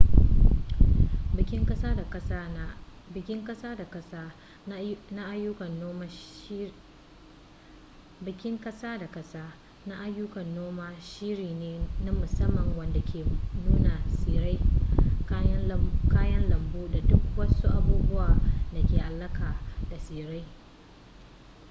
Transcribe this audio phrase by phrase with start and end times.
[3.13, 4.25] bikin kasa-da-kasa
[5.13, 5.73] na ayyukan
[10.57, 11.71] noma shiri ne
[12.05, 13.21] na musamman wanda ke
[13.63, 14.57] nuna tsirrai
[16.13, 18.27] kayan lambu da duk wasu abubuwa
[18.73, 19.55] da ke alaka
[19.89, 20.45] da tsirrai